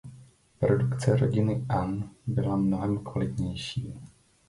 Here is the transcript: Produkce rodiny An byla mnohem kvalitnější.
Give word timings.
Produkce 0.59 1.15
rodiny 1.17 1.65
An 1.69 2.09
byla 2.27 2.55
mnohem 2.55 3.03
kvalitnější. 3.03 3.93